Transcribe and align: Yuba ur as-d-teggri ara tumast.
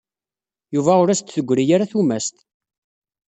Yuba 0.75 0.93
ur 1.01 1.09
as-d-teggri 1.09 1.65
ara 1.75 1.91
tumast. 1.91 2.35